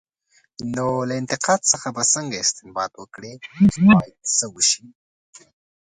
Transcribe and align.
نو 0.75 0.87
له 1.09 1.13
انتقاد 1.21 1.59
څخه 1.71 1.87
به 1.95 2.03
څنګه 2.13 2.37
استنباط 2.43 2.91
وکړي، 2.97 3.33
چې 3.73 3.79
باید 3.95 4.15
څه 4.37 4.45
وشي؟ 4.55 4.83